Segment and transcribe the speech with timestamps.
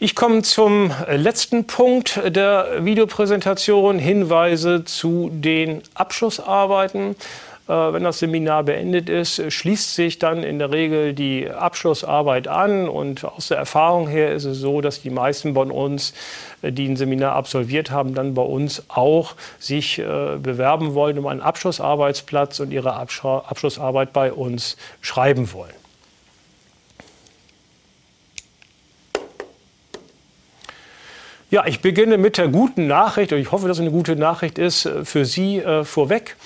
[0.00, 7.16] Ich komme zum letzten Punkt der Videopräsentation, Hinweise zu den Abschlussarbeiten.
[7.66, 12.88] Äh, wenn das Seminar beendet ist, schließt sich dann in der Regel die Abschlussarbeit an.
[12.88, 16.14] Und aus der Erfahrung her ist es so, dass die meisten von uns,
[16.62, 21.26] äh, die ein Seminar absolviert haben, dann bei uns auch sich äh, bewerben wollen um
[21.26, 25.74] einen Abschlussarbeitsplatz und ihre Abschlussarbeit bei uns schreiben wollen.
[31.50, 34.58] Ja, ich beginne mit der guten Nachricht und ich hoffe, dass es eine gute Nachricht
[34.58, 36.36] ist äh, für Sie äh, vorweg.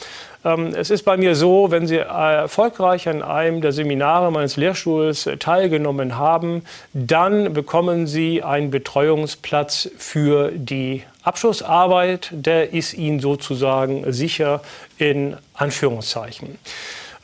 [0.44, 5.26] Ähm, es ist bei mir so, wenn Sie erfolgreich an einem der Seminare meines Lehrstuhls
[5.26, 12.28] äh, teilgenommen haben, dann bekommen Sie einen Betreuungsplatz für die Abschlussarbeit.
[12.30, 14.62] Der ist Ihnen sozusagen sicher
[14.98, 16.58] in Anführungszeichen.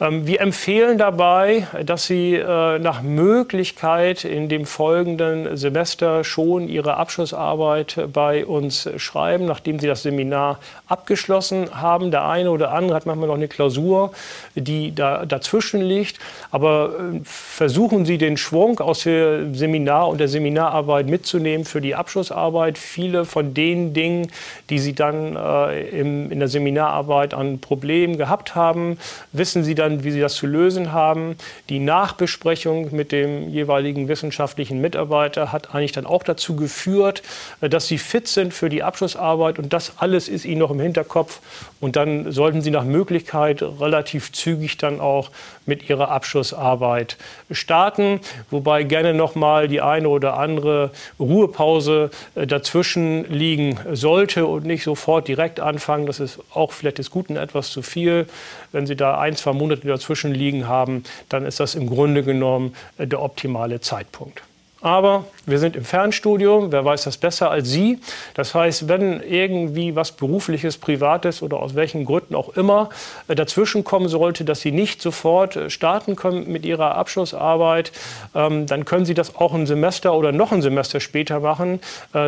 [0.01, 6.97] Ähm, wir empfehlen dabei, dass Sie äh, nach Möglichkeit in dem folgenden Semester schon Ihre
[6.97, 12.13] Abschlussarbeit bei uns schreiben, nachdem Sie das Seminar abgeschlossen haben.
[12.13, 14.13] Der eine oder andere hat manchmal noch eine Klausur,
[14.55, 16.21] die da dazwischen liegt.
[16.53, 21.97] Aber äh, versuchen Sie den Schwung aus dem Seminar und der Seminararbeit mitzunehmen für die
[21.97, 22.79] Abschlussarbeit.
[22.79, 24.31] Viele von den Dingen,
[24.71, 28.99] die Sie dann äh, in der Seminararbeit an Problemen gehabt haben,
[29.33, 31.37] wissen Sie dann dann, wie sie das zu lösen haben.
[31.69, 37.23] Die Nachbesprechung mit dem jeweiligen wissenschaftlichen Mitarbeiter hat eigentlich dann auch dazu geführt,
[37.61, 40.81] äh, dass sie fit sind für die Abschlussarbeit und das alles ist ihnen noch im
[40.81, 41.41] Hinterkopf.
[41.81, 45.31] Und dann sollten sie nach Möglichkeit relativ zügig dann auch
[45.65, 47.17] mit ihrer Abschlussarbeit
[47.51, 54.65] starten, wobei gerne noch mal die eine oder andere Ruhepause äh, dazwischen liegen sollte und
[54.65, 56.07] nicht sofort direkt anfangen.
[56.07, 58.27] Das ist auch vielleicht des Guten etwas zu viel.
[58.73, 62.75] Wenn Sie da ein, zwei Monate dazwischen liegen haben, dann ist das im Grunde genommen
[62.99, 64.43] äh, der optimale Zeitpunkt.
[64.81, 67.99] Aber wir sind im Fernstudium, wer weiß das besser als Sie.
[68.35, 72.91] Das heißt, wenn irgendwie was berufliches, privates oder aus welchen Gründen auch immer
[73.27, 77.91] äh, dazwischen kommen sollte, dass Sie nicht sofort äh, starten können mit Ihrer Abschlussarbeit,
[78.37, 81.81] ähm, dann können Sie das auch ein Semester oder noch ein Semester später machen.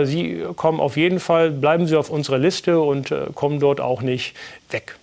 [0.04, 4.34] Sie kommen auf jeden Fall, bleiben Sie auf unserer Liste und kommen dort auch nicht
[4.70, 4.96] weg.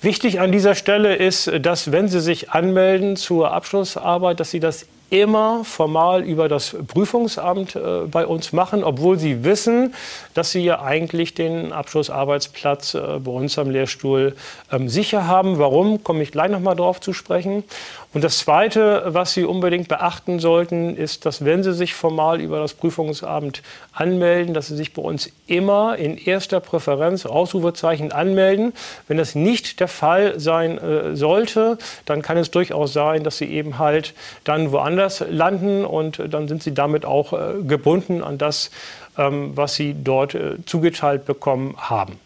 [0.00, 4.86] Wichtig an dieser Stelle ist, dass wenn Sie sich anmelden zur Abschlussarbeit, dass Sie das
[5.08, 9.94] immer formal über das Prüfungsamt äh, bei uns machen, obwohl sie wissen,
[10.34, 14.34] dass sie ja eigentlich den Abschlussarbeitsplatz äh, bei uns am Lehrstuhl
[14.72, 15.58] ähm, sicher haben.
[15.58, 17.62] Warum, komme ich gleich noch mal drauf zu sprechen.
[18.12, 22.58] Und das Zweite, was Sie unbedingt beachten sollten, ist, dass wenn Sie sich formal über
[22.60, 23.62] das Prüfungsamt
[23.92, 28.72] anmelden, dass Sie sich bei uns immer in erster Präferenz Ausrufezeichen anmelden.
[29.08, 33.46] Wenn das nicht der Fall sein äh, sollte, dann kann es durchaus sein, dass Sie
[33.46, 34.14] eben halt
[34.44, 38.70] dann woanders landen und dann sind sie damit auch äh, gebunden an das,
[39.16, 42.18] ähm, was sie dort äh, zugeteilt bekommen haben.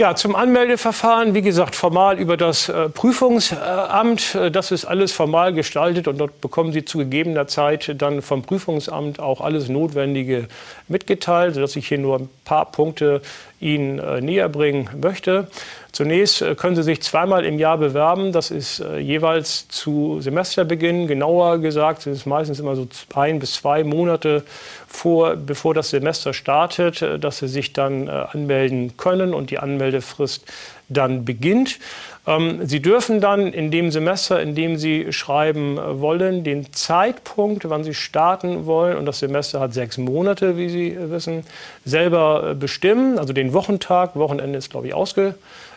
[0.00, 4.34] Ja, zum Anmeldeverfahren, wie gesagt, formal über das äh, Prüfungsamt.
[4.34, 8.40] Äh, das ist alles formal gestaltet und dort bekommen Sie zu gegebener Zeit dann vom
[8.40, 10.48] Prüfungsamt auch alles Notwendige
[10.88, 13.20] mitgeteilt, sodass ich hier nur ein paar Punkte
[13.60, 15.48] Ihnen äh, näher bringen möchte.
[15.92, 18.32] Zunächst äh, können Sie sich zweimal im Jahr bewerben.
[18.32, 21.06] Das ist äh, jeweils zu Semesterbeginn.
[21.06, 24.44] Genauer gesagt, es ist meistens immer so ein bis zwei Monate
[24.86, 30.44] vor, bevor das Semester startet, äh, dass Sie sich dann anmelden können und die Anmeldefrist
[30.88, 31.78] dann beginnt.
[32.26, 37.84] Ähm, Sie dürfen dann in dem Semester, in dem Sie schreiben wollen, den Zeitpunkt, wann
[37.84, 41.44] Sie starten wollen, und das Semester hat sechs Monate, wie Sie wissen,
[41.84, 43.18] selber bestimmen.
[43.18, 44.94] Also den Wochentag, Wochenende ist, glaube ich,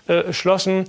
[0.08, 0.86] ausgeschlossen.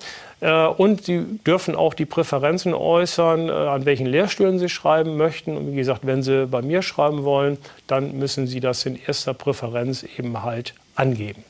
[0.76, 5.56] Und Sie dürfen auch die Präferenzen äußern, an welchen Lehrstühlen Sie schreiben möchten.
[5.56, 9.32] Und wie gesagt, wenn Sie bei mir schreiben wollen, dann müssen Sie das in erster
[9.32, 11.44] Präferenz eben halt angeben.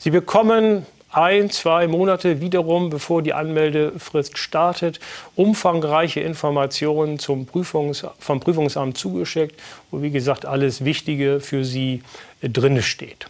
[0.00, 4.98] Sie bekommen ein, zwei Monate wiederum, bevor die Anmeldefrist startet,
[5.36, 9.60] umfangreiche Informationen zum Prüfungs-, vom Prüfungsamt zugeschickt,
[9.92, 12.02] wo wie gesagt alles Wichtige für Sie
[12.42, 13.28] drin steht.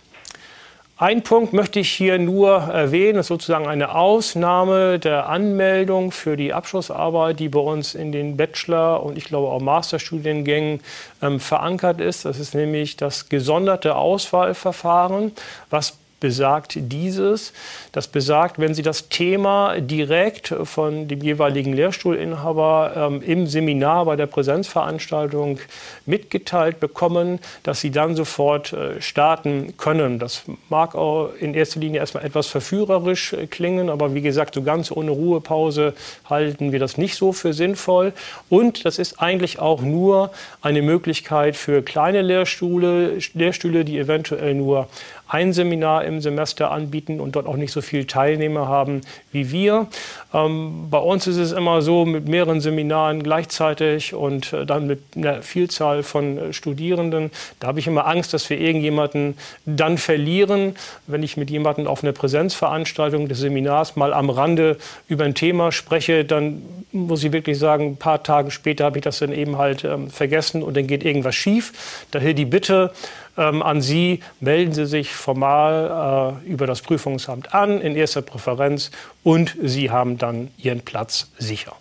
[0.96, 6.36] Ein Punkt möchte ich hier nur erwähnen, das ist sozusagen eine Ausnahme der Anmeldung für
[6.36, 10.80] die Abschlussarbeit, die bei uns in den Bachelor- und ich glaube auch Masterstudiengängen
[11.20, 12.24] ähm, verankert ist.
[12.24, 15.32] Das ist nämlich das gesonderte Auswahlverfahren,
[15.68, 17.52] was besagt dieses.
[17.92, 24.16] Das besagt, wenn Sie das Thema direkt von dem jeweiligen Lehrstuhlinhaber ähm, im Seminar bei
[24.16, 25.58] der Präsenzveranstaltung
[26.06, 30.18] mitgeteilt bekommen, dass Sie dann sofort äh, starten können.
[30.18, 34.62] Das mag auch in erster Linie erstmal etwas verführerisch äh, klingen, aber wie gesagt, so
[34.62, 35.92] ganz ohne Ruhepause
[36.30, 38.14] halten wir das nicht so für sinnvoll.
[38.48, 40.30] Und das ist eigentlich auch nur
[40.62, 44.88] eine Möglichkeit für kleine Lehrstühle, Lehrstühle, die eventuell nur
[45.34, 49.00] ein Seminar im Semester anbieten und dort auch nicht so viele Teilnehmer haben
[49.32, 49.88] wie wir.
[50.32, 55.00] Ähm, bei uns ist es immer so mit mehreren Seminaren gleichzeitig und äh, dann mit
[55.16, 57.32] einer Vielzahl von äh, Studierenden.
[57.58, 59.36] Da habe ich immer Angst, dass wir irgendjemanden
[59.66, 60.76] dann verlieren,
[61.08, 64.76] wenn ich mit jemandem auf einer Präsenzveranstaltung des Seminars mal am Rande
[65.08, 69.04] über ein Thema spreche, dann muss ich wirklich sagen, ein paar Tage später habe ich
[69.04, 71.72] das dann eben halt ähm, vergessen und dann geht irgendwas schief.
[72.12, 72.92] Daher die Bitte,
[73.36, 78.90] ähm, an Sie, melden Sie sich formal äh, über das Prüfungsamt an in erster Präferenz
[79.22, 81.74] und Sie haben dann Ihren Platz sicher.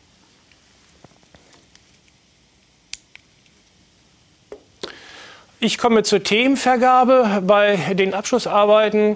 [5.59, 9.15] Ich komme zur Themenvergabe bei den Abschlussarbeiten.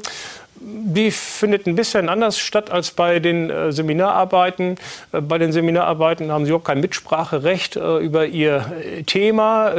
[0.59, 4.77] Die findet ein bisschen anders statt als bei den äh, Seminararbeiten.
[5.11, 8.65] Äh, bei den Seminararbeiten haben Sie auch kein Mitspracherecht äh, über Ihr
[9.05, 9.73] Thema.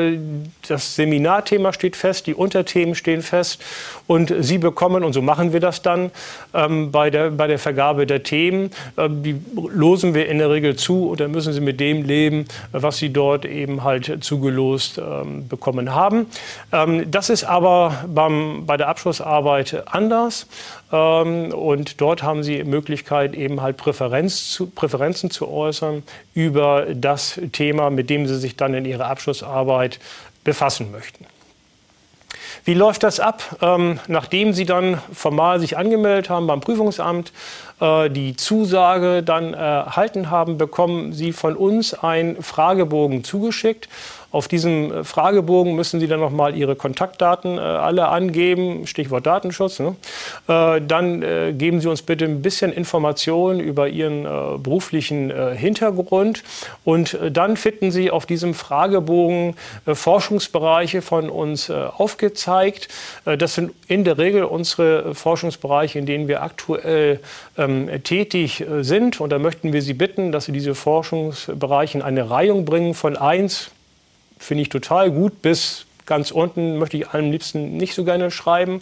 [0.69, 3.61] Das Seminarthema steht fest, die Unterthemen stehen fest
[4.07, 6.11] und Sie bekommen, und so machen wir das dann,
[6.55, 11.11] ähm, bei, der, bei der Vergabe der Themen, die losen wir in der Regel zu
[11.11, 15.95] und dann müssen Sie mit dem leben, was Sie dort eben halt zugelost ähm, bekommen
[15.95, 16.27] haben.
[16.73, 20.47] Ähm, das ist aber beim, bei der Abschlussarbeit anders.
[20.93, 26.03] Ähm, und dort haben Sie Möglichkeit, eben halt Präferenz zu, Präferenzen zu äußern
[26.35, 29.99] über das Thema, mit dem Sie sich dann in Ihrer Abschlussarbeit
[30.45, 31.27] befassen möchten.
[32.65, 33.57] Wie läuft das ab?
[33.63, 37.33] Ähm, nachdem Sie dann formal sich angemeldet haben beim Prüfungsamt,
[37.81, 43.89] äh, die Zusage dann erhalten haben, bekommen Sie von uns einen Fragebogen zugeschickt.
[44.31, 49.79] Auf diesem äh, Fragebogen müssen Sie dann nochmal Ihre Kontaktdaten äh, alle angeben, Stichwort Datenschutz.
[49.79, 49.97] Ne?
[50.49, 51.09] Äh, dann
[51.57, 54.25] geben Sie uns bitte ein bisschen Informationen über Ihren
[54.63, 56.43] beruflichen Hintergrund
[56.85, 59.55] und dann finden Sie auf diesem Fragebogen
[59.87, 62.89] Forschungsbereiche von uns aufgezeigt.
[63.25, 67.21] das sind in der Regel unsere Forschungsbereiche, in denen wir aktuell
[67.57, 69.21] ähm, tätig sind.
[69.21, 73.17] Und da möchten wir Sie bitten, dass Sie diese Forschungsbereiche in eine Reihung bringen von
[73.17, 73.71] 1
[74.39, 78.81] finde ich total gut, bis ganz unten möchte ich am liebsten nicht so gerne schreiben.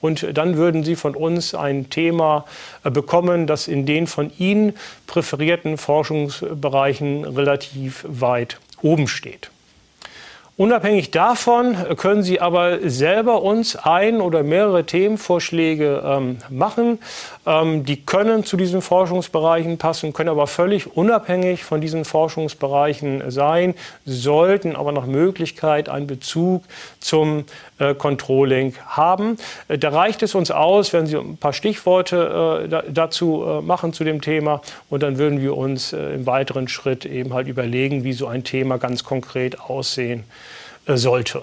[0.00, 2.46] Und dann würden Sie von uns ein Thema
[2.84, 4.74] äh, bekommen, das in den von Ihnen
[5.06, 9.50] präferierten Forschungsbereichen relativ weit oben steht.
[10.58, 16.98] Unabhängig davon können Sie aber selber uns ein oder mehrere Themenvorschläge ähm, machen.
[17.46, 23.74] Ähm, die können zu diesen Forschungsbereichen passen, können aber völlig unabhängig von diesen Forschungsbereichen sein,
[24.04, 26.64] sollten aber nach Möglichkeit einen Bezug
[26.98, 27.44] zum
[27.78, 29.36] äh, Controlling haben.
[29.68, 33.62] Äh, da reicht es uns aus, wenn Sie ein paar Stichworte äh, da, dazu äh,
[33.62, 37.46] machen zu dem Thema und dann würden wir uns äh, im weiteren Schritt eben halt
[37.46, 40.24] überlegen, wie so ein Thema ganz konkret aussehen
[40.96, 41.42] sollte.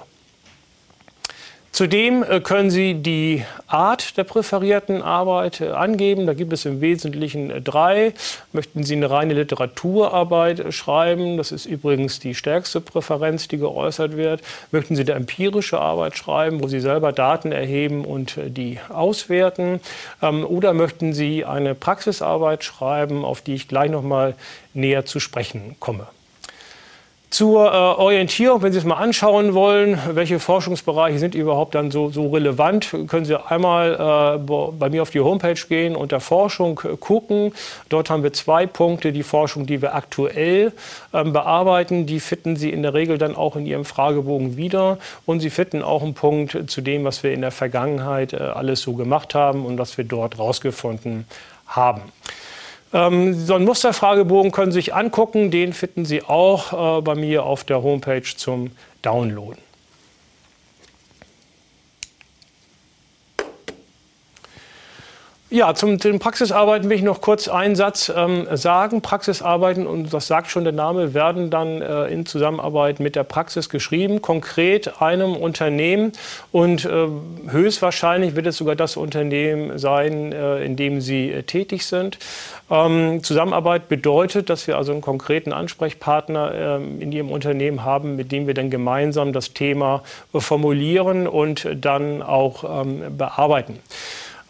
[1.75, 6.25] Zudem äh, können Sie die Art der präferierten Arbeit äh, angeben.
[6.25, 8.13] Da gibt es im Wesentlichen drei.
[8.53, 11.35] Möchten Sie eine reine Literaturarbeit schreiben?
[11.35, 14.39] Das ist übrigens die stärkste Präferenz, die geäußert wird.
[14.71, 19.81] Möchten Sie eine empirische Arbeit schreiben, wo Sie selber Daten erheben und die auswerten?
[20.21, 24.35] Ähm, oder möchten Sie eine Praxisarbeit schreiben, auf die ich gleich noch mal
[24.73, 26.07] näher zu sprechen komme?
[27.29, 32.09] Zur äh, Orientierung, wenn Sie es mal anschauen wollen, welche Forschungsbereiche sind überhaupt dann so,
[32.09, 36.95] so relevant, können Sie einmal äh, bei mir auf die Homepage gehen, unter Forschung äh,
[36.95, 37.53] gucken.
[37.89, 39.11] Dort haben wir zwei Punkte.
[39.11, 40.71] Die Forschung, die wir aktuell
[41.13, 44.97] ähm, bearbeiten, die finden Sie in der Regel dann auch in Ihrem Fragebogen wieder.
[45.25, 48.81] Und Sie finden auch einen Punkt zu dem, was wir in der Vergangenheit äh, alles
[48.81, 51.25] so gemacht haben und was wir dort rausgefunden
[51.67, 52.01] haben.
[52.93, 55.51] Ähm, so einen Musterfragebogen können Sie sich angucken.
[55.51, 59.65] Den finden Sie auch äh, bei mir auf der Homepage zum Downloaden.
[65.55, 69.01] Ja, zum, den Praxisarbeiten will ich noch kurz einen Satz ähm, sagen.
[69.01, 73.69] Praxisarbeiten, und das sagt schon der Name, werden dann äh, in Zusammenarbeit mit der Praxis
[73.69, 76.11] geschrieben, konkret einem Unternehmen.
[76.51, 77.07] Und äh,
[77.47, 82.17] höchstwahrscheinlich wird es sogar das Unternehmen sein, äh, in dem Sie äh, tätig sind.
[82.69, 88.33] Ähm, Zusammenarbeit bedeutet, dass wir also einen konkreten Ansprechpartner ähm, in Ihrem Unternehmen haben, mit
[88.33, 93.79] dem wir dann gemeinsam das Thema formulieren und dann auch ähm, bearbeiten.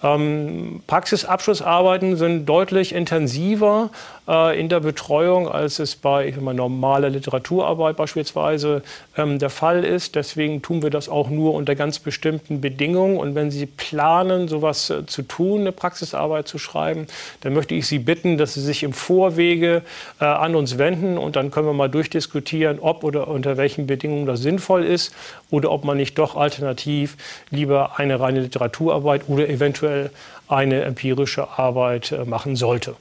[0.03, 3.89] Ähm, Praxisabschlussarbeiten sind deutlich intensiver
[4.27, 8.81] äh, in der Betreuung, als es bei ich mal, normaler Literaturarbeit beispielsweise
[9.17, 10.15] ähm, der Fall ist.
[10.15, 13.17] Deswegen tun wir das auch nur unter ganz bestimmten Bedingungen.
[13.17, 17.07] Und wenn Sie planen, sowas äh, zu tun, eine Praxisarbeit zu schreiben,
[17.41, 19.81] dann möchte ich Sie bitten, dass Sie sich im Vorwege
[20.19, 24.25] äh, an uns wenden und dann können wir mal durchdiskutieren, ob oder unter welchen Bedingungen
[24.25, 25.13] das sinnvoll ist
[25.51, 27.17] oder ob man nicht doch alternativ
[27.49, 30.09] lieber eine reine Literaturarbeit oder eventuell
[30.47, 32.95] eine empirische Arbeit äh, machen sollte.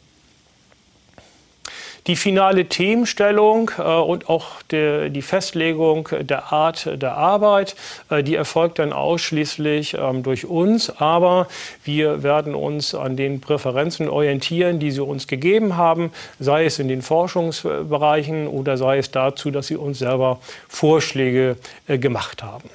[2.07, 7.77] Die finale Themenstellung äh, und auch der, die Festlegung der Art der Arbeit,
[8.11, 10.91] äh, die erfolgt dann ausschließlich ähm, durch uns.
[10.91, 11.49] Aber
[11.83, 16.89] wir werden uns an den Präferenzen orientieren, die Sie uns gegeben haben, sei es in
[16.89, 21.57] den Forschungsbereichen oder sei es dazu, dass Sie uns selber Vorschläge
[21.87, 22.69] äh, gemacht haben.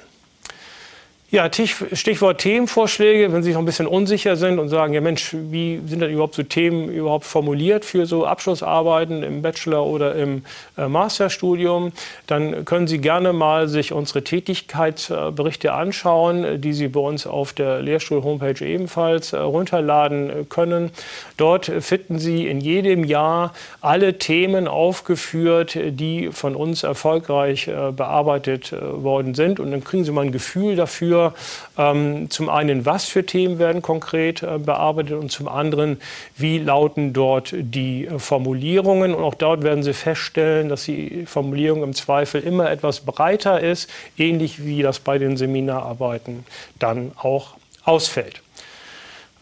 [1.32, 5.80] Ja, Stichwort Themenvorschläge, wenn Sie noch ein bisschen unsicher sind und sagen, ja Mensch, wie
[5.86, 10.42] sind denn überhaupt so Themen überhaupt formuliert für so Abschlussarbeiten im Bachelor oder im
[10.76, 11.92] äh, Masterstudium,
[12.26, 17.80] dann können Sie gerne mal sich unsere Tätigkeitsberichte anschauen, die Sie bei uns auf der
[17.80, 20.90] Lehrstuhl-Homepage ebenfalls äh, runterladen können.
[21.36, 28.72] Dort finden Sie in jedem Jahr alle Themen aufgeführt, die von uns erfolgreich äh, bearbeitet
[28.72, 29.60] worden sind.
[29.60, 31.34] Und dann kriegen Sie mal ein Gefühl dafür, für
[31.76, 36.00] ähm, zum einen, was für Themen werden konkret äh, bearbeitet und zum anderen,
[36.36, 39.14] wie lauten dort die äh, Formulierungen.
[39.14, 43.90] Und auch dort werden Sie feststellen, dass die Formulierung im Zweifel immer etwas breiter ist,
[44.16, 46.44] ähnlich wie das bei den Seminararbeiten
[46.78, 48.42] dann auch ausfällt.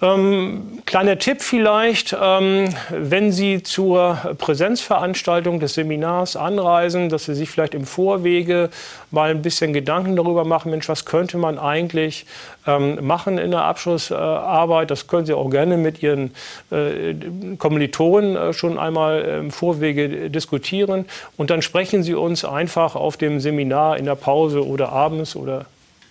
[0.01, 7.51] Ähm, kleiner Tipp vielleicht, ähm, wenn Sie zur Präsenzveranstaltung des Seminars anreisen, dass Sie sich
[7.51, 8.71] vielleicht im Vorwege
[9.11, 12.27] mal ein bisschen Gedanken darüber machen, Mensch, was könnte man eigentlich
[12.69, 14.93] ähm, machen in der Abschlussarbeit.
[14.93, 16.33] Das können Sie auch gerne mit Ihren
[16.71, 17.15] äh,
[17.59, 21.07] Kommilitonen äh, schon einmal im Vorwege diskutieren.
[21.37, 25.67] Und dann sprechen Sie uns einfach auf dem Seminar in der Pause oder abends oder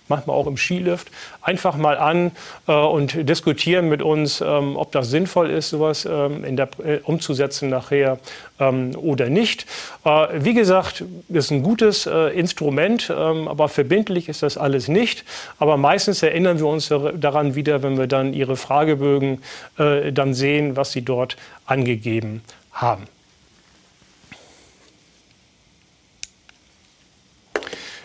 [0.08, 1.08] manchmal auch im Skilift,
[1.42, 2.32] einfach mal an
[2.66, 7.68] äh, und diskutieren mit uns, ähm, ob das sinnvoll ist, sowas ähm, der, äh, umzusetzen
[7.68, 8.18] nachher
[8.58, 9.66] ähm, oder nicht.
[10.04, 15.24] Äh, wie gesagt, ist ein gutes äh, Instrument, ähm, aber verbindlich ist das alles nicht.
[15.58, 19.42] Aber meistens erinnern wir uns daran wieder, wenn wir dann Ihre Fragebögen
[19.78, 21.36] äh, dann sehen, was Sie dort
[21.66, 23.06] angegeben haben.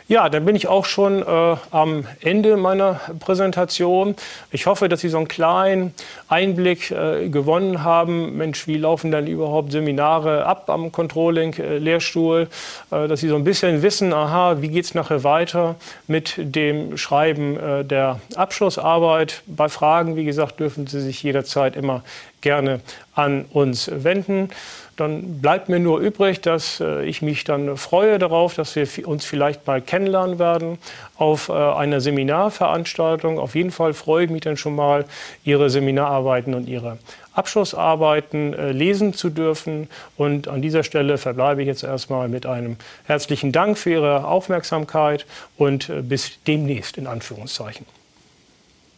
[0.09, 4.15] Ja, dann bin ich auch schon äh, am Ende meiner Präsentation.
[4.51, 5.93] Ich hoffe, dass Sie so einen kleinen
[6.27, 8.35] Einblick äh, gewonnen haben.
[8.35, 12.49] Mensch, wie laufen dann überhaupt Seminare ab am Controlling-Lehrstuhl?
[12.91, 15.75] Äh, dass Sie so ein bisschen wissen, aha, wie geht es nachher weiter
[16.07, 19.41] mit dem Schreiben äh, der Abschlussarbeit.
[19.47, 22.03] Bei Fragen, wie gesagt, dürfen Sie sich jederzeit immer
[22.43, 22.81] gerne
[23.15, 24.49] an uns wenden.
[24.95, 29.25] Dann bleibt mir nur übrig, dass äh, ich mich dann freue darauf, dass wir uns
[29.25, 30.77] vielleicht mal kennenlernen werden
[31.17, 33.39] auf äh, einer Seminarveranstaltung.
[33.39, 35.05] Auf jeden Fall freue ich mich dann schon mal,
[35.43, 36.99] Ihre Seminararbeiten und Ihre
[37.33, 39.87] Abschlussarbeiten äh, lesen zu dürfen.
[40.15, 45.25] Und an dieser Stelle verbleibe ich jetzt erstmal mit einem herzlichen Dank für Ihre Aufmerksamkeit
[45.57, 48.02] und bis demnächst in Anführungszeichen.